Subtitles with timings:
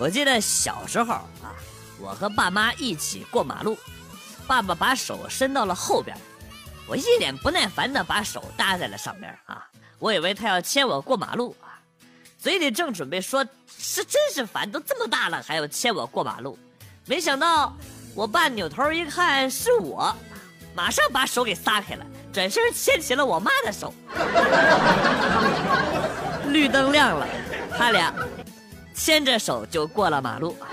[0.00, 1.52] 我记得小时候啊，
[2.00, 3.76] 我和爸妈一起过马路，
[4.46, 6.16] 爸爸把手伸到了后边，
[6.86, 9.62] 我一脸不耐烦的把手搭在了上边啊，
[9.98, 11.76] 我以为他要牵我过马路啊，
[12.38, 13.44] 嘴里正准备说
[13.78, 16.58] 是真是烦，都这么大了还要牵我过马路，
[17.04, 17.76] 没想到
[18.14, 20.16] 我爸扭头一看是我，
[20.74, 23.92] 马上把手给撒开了，转身牵起了我妈的手，
[26.48, 27.28] 绿灯亮了，
[27.76, 28.14] 他俩。
[29.02, 30.54] 牵着手就过了马路。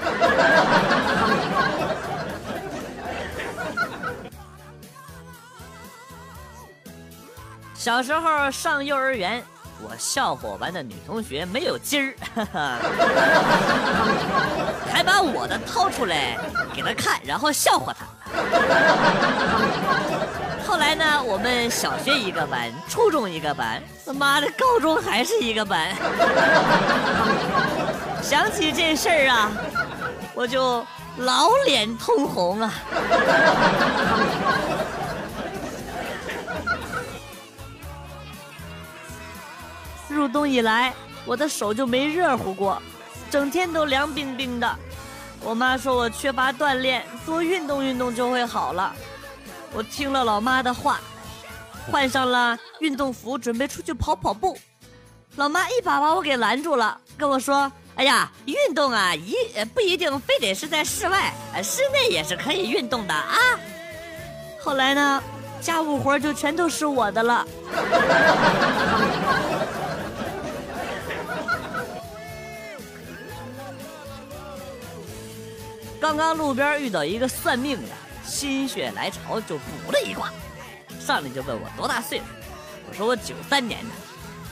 [7.74, 9.42] 小时候上幼儿园，
[9.82, 12.14] 我笑话班的女同学没有筋儿，
[14.92, 16.38] 还把我的掏出来
[16.76, 18.06] 给她看，然后笑话她。
[20.68, 25.96] 后来呢，我们小学一个班，初中一个班，他妈的，高中还是一个班。
[28.28, 29.50] 想起这事儿啊，
[30.36, 30.86] 我就
[31.20, 32.74] 老脸通红啊。
[40.10, 42.82] 入冬以来，我的手就没热乎过，
[43.32, 44.76] 整天都凉冰冰的。
[45.42, 48.94] 我妈说我缺乏锻炼，多运动运动就会好了。
[49.72, 51.00] 我听了老妈的话，
[51.90, 54.58] 换上了运动服，准备出去跑跑步。
[55.38, 57.72] 老妈一把把我给拦住了，跟我说。
[57.98, 59.34] 哎呀，运动啊，一
[59.74, 63.36] 不一定非得是在室外，室内也是可以运动的啊。
[64.62, 65.24] 后来呢，
[65.60, 67.48] 家务活就全都是我的了。
[76.00, 77.90] 刚刚路边遇到一个算命的，
[78.24, 80.32] 心血来潮就卜了一卦，
[81.00, 82.26] 上来就问我多大岁数，
[82.88, 83.90] 我说我九三年的，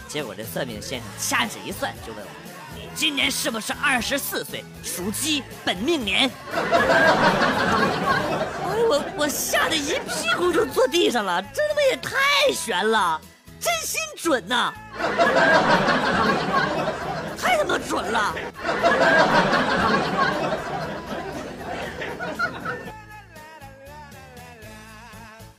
[0.08, 2.45] 结果这算命先生掐指一算，就问我。
[2.96, 4.64] 今年是不是二十四岁？
[4.84, 6.32] 属鸡，本命年。
[8.66, 12.16] 哎，我我吓得一屁股就坐地上了，这他妈也太
[12.54, 13.20] 悬了，
[13.60, 14.74] 真心准呐！
[17.38, 18.34] 太他妈准了！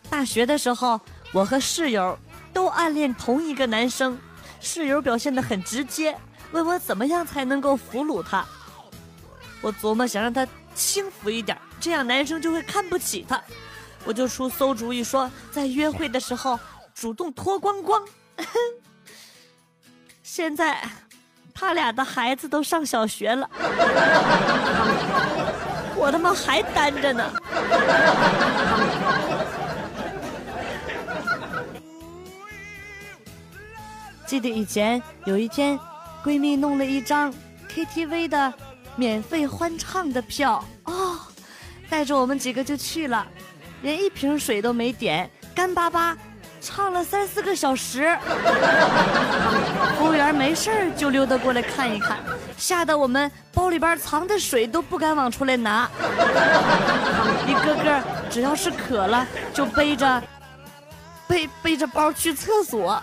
[0.08, 0.98] 大学的时候，
[1.32, 2.18] 我和室友
[2.52, 4.18] 都暗恋同一个男生，
[4.60, 6.16] 室友表现的很直接。
[6.56, 8.42] 问我怎么样才能够俘虏他？
[9.60, 13.38] 我琢磨想让他轻浮一点，这样男生就会看不起他。
[14.06, 16.58] 我就出馊主意，说在约会的时候
[16.94, 18.02] 主动脱光光。
[20.22, 20.82] 现在
[21.52, 23.50] 他俩的孩子都上小学了，
[25.94, 27.30] 我他妈还单着呢。
[34.26, 35.78] 记得以前有一天。
[36.26, 37.32] 闺蜜弄了一张
[37.72, 38.52] KTV 的
[38.96, 41.20] 免费欢唱的票哦，
[41.88, 43.24] 带着我们几个就去了，
[43.82, 46.16] 连一瓶水都没点，干巴巴
[46.60, 48.18] 唱了三四个小时。
[49.96, 52.18] 服务员没事儿就溜达过来看一看，
[52.58, 55.88] 吓得我们包里边藏的水都不敢往出来拿，
[57.46, 60.20] 一个个只要是渴了就背着
[61.28, 63.00] 背背着包去厕所。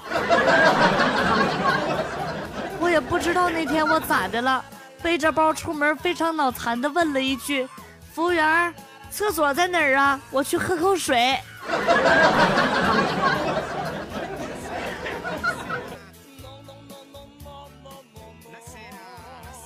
[2.94, 4.64] 也不知道那天我咋的了，
[5.02, 7.68] 背着包出门，非常脑残的问了一句
[8.14, 8.72] ：“服务员，
[9.10, 10.22] 厕所在哪儿啊？
[10.30, 11.36] 我去喝口水。”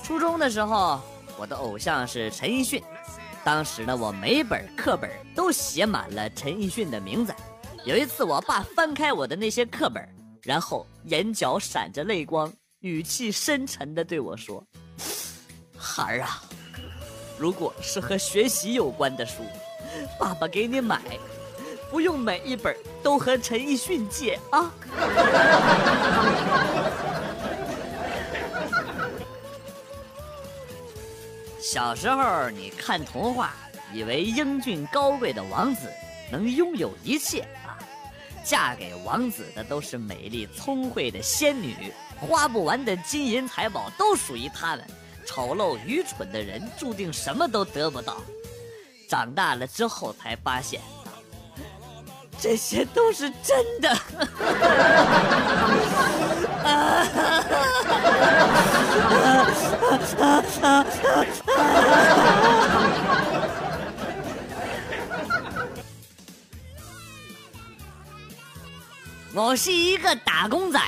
[0.02, 0.98] 初中的时候，
[1.36, 2.82] 我的偶像是陈奕迅，
[3.44, 7.34] 当时呢，我每本课本都写满了陈奕迅的名字。
[7.84, 10.02] 有一次，我爸翻开我的那些课本，
[10.44, 12.50] 然后眼角闪着泪光。
[12.80, 14.64] 语气深沉的对我说
[15.76, 16.40] ：“孩儿啊，
[17.36, 19.42] 如果是和学习有关的书，
[20.16, 21.02] 爸爸给你买，
[21.90, 24.72] 不用每一本都和陈奕迅借啊。
[31.60, 33.56] ”小时候你看童话，
[33.92, 35.92] 以为英俊高贵的王子
[36.30, 37.76] 能拥有一切啊，
[38.44, 41.92] 嫁给王子的都是美丽聪慧的仙女。
[42.20, 44.84] 花不完的金银财宝都属于他们，
[45.26, 48.16] 丑陋愚蠢的人注定什么都得不到。
[49.08, 50.80] 长大了之后才发现，
[52.38, 53.96] 这些都是真的。
[69.34, 70.80] 我是一个打工仔。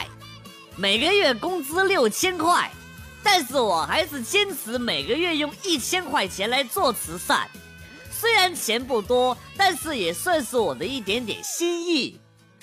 [0.81, 2.71] 每个月工资六千块，
[3.23, 7.47] 但是我还是坚持每个月用一千块钱来做慈善。
[8.11, 12.19] 虽然钱不多，但是也算是我的一点点心意。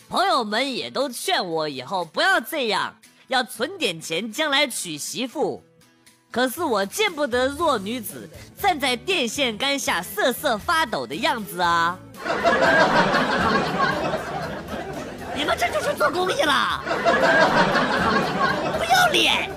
[0.10, 2.96] 朋友们也都劝我以后不要这样，
[3.28, 5.64] 要存点钱，将来娶媳妇。
[6.32, 8.28] 可是我见不得弱女子
[8.60, 12.00] 站在电线杆下瑟瑟发抖的样子啊！
[15.38, 16.82] 你们这就是做公益啦！
[18.76, 19.48] 不要脸！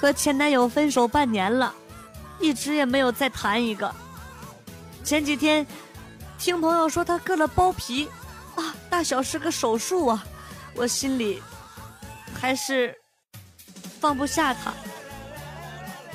[0.00, 1.74] 和前男友分手半年了，
[2.40, 3.94] 一直也没有再谈一个。
[5.04, 5.66] 前几天
[6.38, 8.08] 听朋友说他割了包皮，
[8.56, 10.24] 啊，大小是个手术啊，
[10.74, 11.42] 我心里
[12.40, 12.96] 还是
[14.00, 14.72] 放不下他。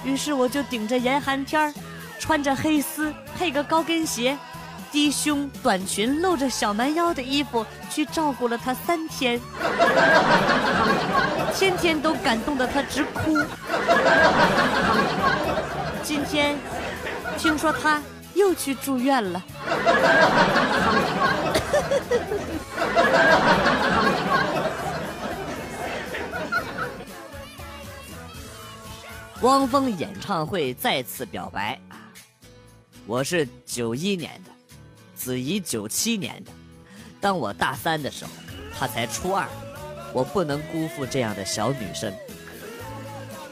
[0.03, 1.73] 于是我就顶着严寒天儿，
[2.29, 4.37] 穿着黑丝配个高跟鞋。
[4.91, 9.41] 低胸短裙露着小蛮腰的衣服去照顾了他三天，
[11.57, 13.35] 天天都感动的他直哭。
[16.03, 16.55] 今天
[17.35, 17.99] 听说他
[18.35, 19.43] 又去住院了。
[29.41, 31.79] 汪峰演唱会再次表白
[33.09, 34.51] 我是九一年的。
[35.15, 36.51] 子怡九七年的，
[37.19, 38.29] 当我大三的时候，
[38.77, 39.49] 她才初二，
[40.13, 42.13] 我不能辜负这样的小女生。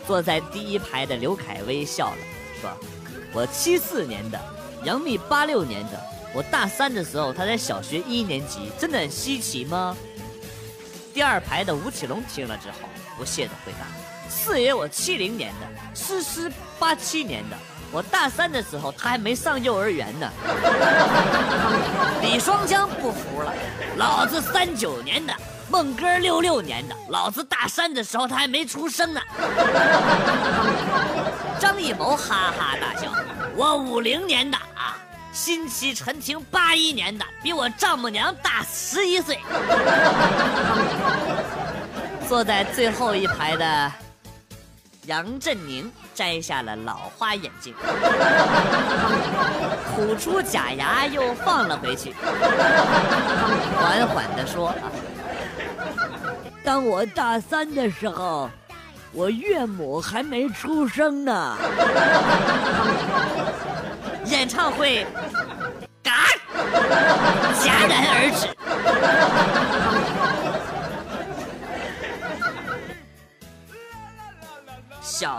[0.05, 2.17] 坐在第一排的刘恺威笑了，
[2.61, 2.69] 说
[3.33, 4.39] ：“我七四年的，
[4.83, 5.99] 杨幂八六年的，
[6.35, 9.97] 我大三的时候她在小学一年级，真的很稀奇吗？”
[11.15, 12.77] 第二排的吴奇隆听了之后，
[13.17, 13.87] 不屑的回答
[14.29, 17.57] ：“四爷我七零年的，诗诗八七年的。”
[17.91, 20.29] 我大三的时候，他还没上幼儿园呢。
[22.21, 23.53] 李双江不服了，
[23.95, 25.33] 老子三九年的，
[25.69, 29.21] 孟哥六六年的，老子大三的时候他还没出生呢。
[31.59, 33.09] 张艺谋哈哈大笑，
[33.55, 34.97] 我五零年的啊，
[35.31, 39.39] 新妻陈婷八一年的，比我丈母娘大十一岁。
[42.27, 43.91] 坐在最后一排的
[45.07, 45.91] 杨振宁。
[46.13, 47.75] 摘下了老花眼镜，
[49.93, 52.11] 吐出假牙，又放了回去，
[53.79, 54.73] 缓缓地说
[56.65, 58.49] ：“当我大三的时候，
[59.11, 61.55] 我岳母还没出生呢。”
[64.25, 65.05] 演唱会，
[66.01, 66.11] 嘎，
[67.61, 68.56] 戛然而止。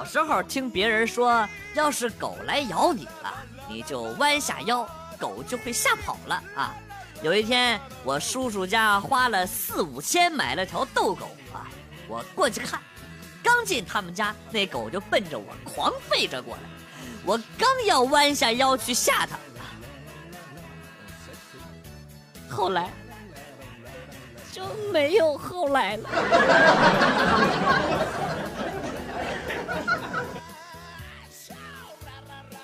[0.09, 3.35] 时候听别人说，要是狗来咬你了，
[3.69, 4.89] 你就弯下腰，
[5.19, 6.75] 狗就会吓跑了啊。
[7.21, 11.69] 有一天，我叔叔家花了四五千买了条斗狗啊，
[12.09, 12.81] 我过去看，
[13.43, 16.63] 刚进他们家，那狗就奔着我狂吠着过来，
[17.27, 19.37] 我刚要弯下腰去吓它，
[22.49, 22.91] 后来
[24.51, 26.09] 就没有后来了。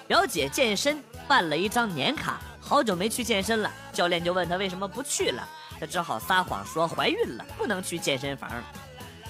[0.06, 3.70] 表姐健身办了一张年卡，好久没去健身了。
[3.92, 5.49] 教练就问她为什么不去了，
[5.80, 8.50] 她只好撒谎说怀孕了，不能去健身房。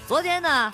[0.07, 0.73] 昨天呢，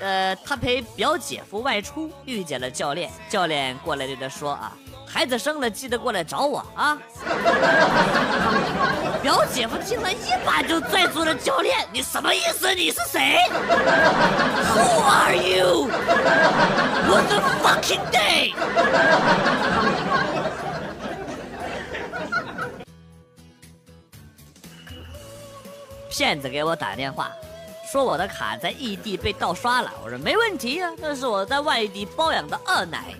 [0.00, 3.10] 呃，她陪表姐夫外出，遇见了教练。
[3.30, 4.76] 教练过来对她说啊。
[5.12, 6.96] 孩子生了，记得过来找我啊！
[9.20, 12.74] 表姐夫听了一把就拽住了教练，你什么意思？
[12.74, 13.36] 你是谁
[14.74, 15.86] ？Who are you?
[17.06, 18.54] What the fucking day?
[26.08, 27.30] 骗子给我打电话，
[27.92, 29.92] 说我的卡在异地被盗刷了。
[30.02, 33.14] 我说没问题啊，那是我在外地包养的二奶。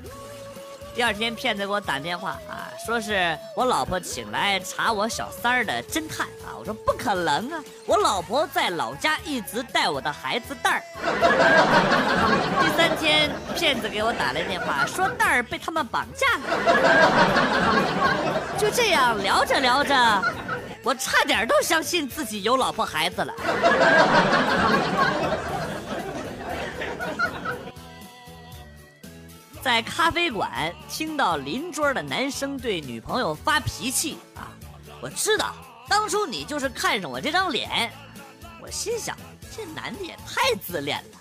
[0.95, 6.53] 第二天，骗子给我打电话啊，说是我老婆请来查我小三儿的侦探啊。
[6.59, 10.83] 我说不可能啊，我老婆在老家一直带我的孩子蛋儿。
[12.61, 16.43] 第三天，骗子给我打来电话，说蛋儿被他们绑架了。
[18.61, 19.95] 就这样聊着聊着，
[20.83, 23.35] 我差点都相信自己有老婆孩子了。
[29.63, 30.51] 在咖啡馆
[30.89, 34.51] 听到邻桌的男生对女朋友发脾气啊，
[35.01, 35.55] 我知道
[35.89, 37.93] 当初你就是看上我这张脸，
[38.61, 39.17] 我心想
[39.57, 41.19] 这男的也太自恋了。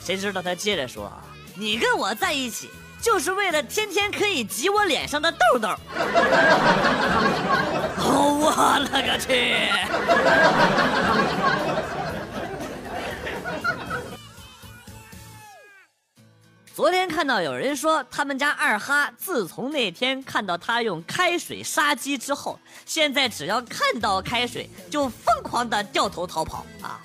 [0.00, 1.12] 谁知道他接着说，
[1.54, 5.68] 你跟我在一起就是为了天天可以挤我脸上的痘痘。
[7.98, 8.50] 哦，我
[8.90, 9.70] 勒个去！
[16.76, 27.00] 昨天看到有人说，他们家二哈自从那天看到他用开水杀鸡之后，现在只要看到开水就疯狂的掉头逃跑啊！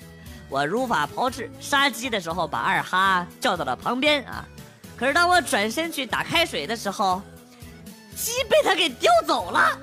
[0.50, 4.44] 我如法炮制，杀鸡的时候把二哈叫到了旁边啊，
[4.94, 7.22] 可是当我转身去打开水的时候，
[8.14, 9.78] 鸡被他给叼走了。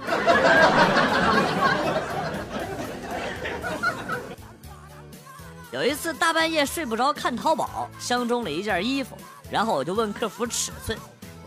[5.72, 9.17] 有一次大半夜睡不着，看淘宝相中了一件衣服。
[9.51, 10.96] 然后我就问客服尺寸，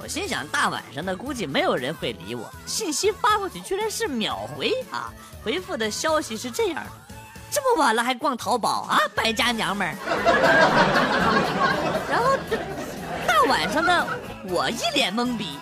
[0.01, 5.13] 我心想大晚上的估计没有人会理我，信息发过去居然是秒回啊！
[5.45, 6.91] 回复的消息是这样的：
[7.51, 9.95] 这么晚了还逛淘宝啊，败家娘们儿！
[12.11, 12.37] 然后
[13.27, 14.07] 大晚上的
[14.49, 15.59] 我一脸懵逼。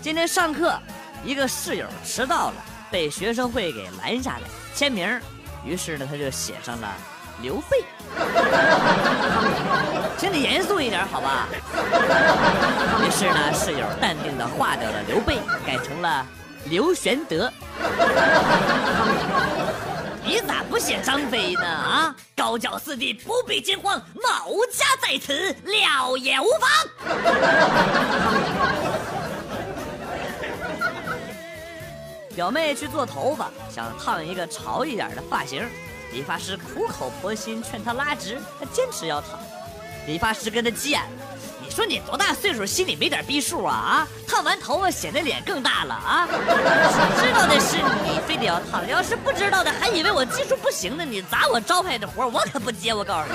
[0.00, 0.76] 今天上课，
[1.24, 2.56] 一个室友迟到了，
[2.90, 4.40] 被学生会给拦下来
[4.74, 5.08] 签名。
[5.64, 6.88] 于是呢，他就写上了
[7.40, 7.84] 刘备，
[10.18, 11.46] 请你严肃一点，好吧？
[13.04, 16.26] 于是呢，室友淡定的划掉了刘备，改成了
[16.64, 17.50] 刘玄德。
[20.24, 21.64] 你咋不写张飞呢？
[21.64, 26.70] 啊，高脚四弟不必惊慌，某家在此，料也无妨。
[32.34, 35.68] 表妹去做头发，想烫一个潮一点的发型，
[36.12, 39.38] 理发师苦口婆心劝她拉直，她坚持要烫。
[40.06, 41.08] 理发师跟她急眼了
[41.62, 43.74] ：“你说你多大岁数，心里没点逼数啊？
[43.74, 46.26] 啊，烫完头发显得脸更大了啊！
[46.26, 51.04] 知道的是你非得要烫，要是不知道的还以为我技术不行呢。
[51.04, 52.94] 你砸我招牌的活，我可不接。
[52.94, 53.34] 我告诉你。”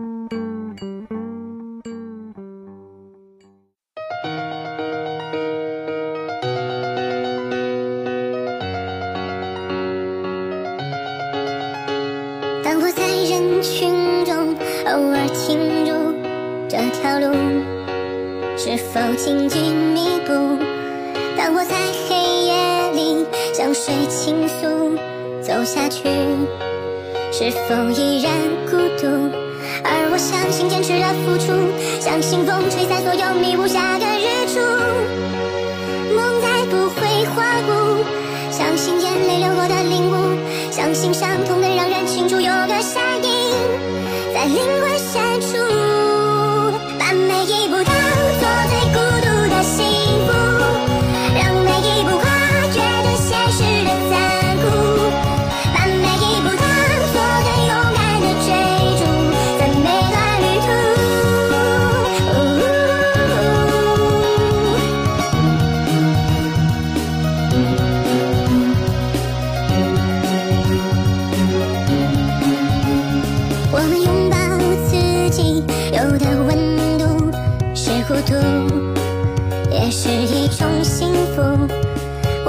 [21.43, 21.75] 当我在
[22.07, 22.53] 黑夜
[22.93, 24.95] 里向谁倾诉，
[25.41, 26.03] 走下去，
[27.31, 28.31] 是否依然
[28.69, 29.09] 孤独？
[29.83, 31.49] 而我相信坚持的付出，
[31.99, 34.61] 相信风吹散所有迷雾，下个日出，
[36.13, 38.05] 梦再不会荒芜，
[38.51, 40.37] 相信眼泪流过的领悟，
[40.69, 43.31] 相信伤痛能让人清楚，有个闪影
[44.31, 44.90] 在灵魂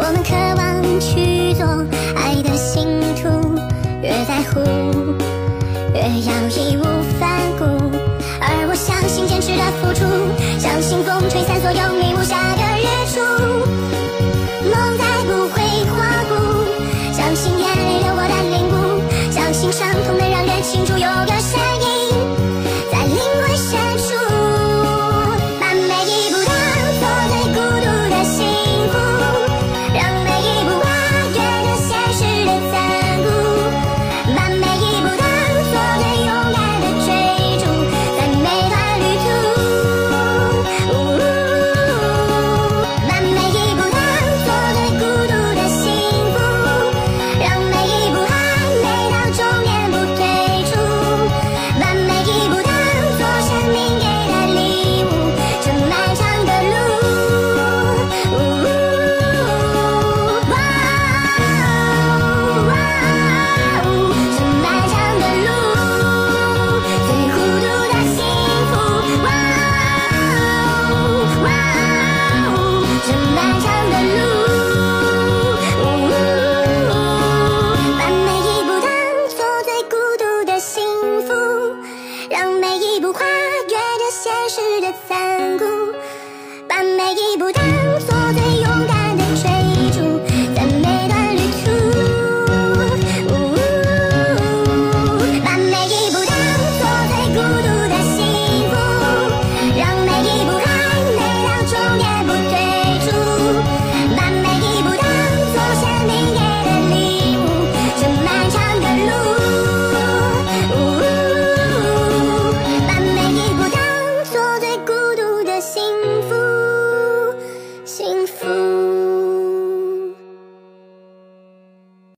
[0.05, 0.82] 我们渴望。